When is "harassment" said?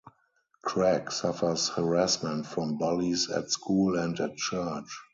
1.69-2.47